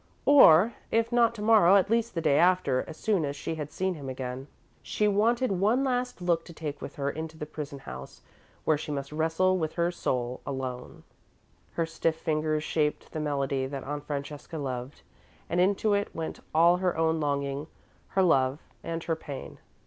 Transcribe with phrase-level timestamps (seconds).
[0.25, 3.71] Or, if not to morrow, at least the day after, as soon as she had
[3.71, 4.47] seen him again.
[4.81, 8.23] She wanted one last look to take with her into the prison house,
[8.65, 11.03] where she must wrestle with her soul alone.
[11.77, 15.03] [Illustration: musical notation.] Her stiff fingers shaped the melody that Aunt Francesca loved,
[15.47, 17.67] and into it went all her own longing,
[18.07, 19.59] her love, and her pain.